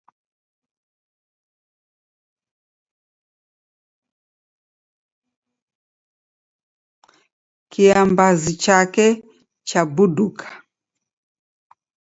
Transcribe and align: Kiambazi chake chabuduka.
Kiambazi 7.71 8.51
chake 8.63 9.05
chabuduka. 9.67 10.47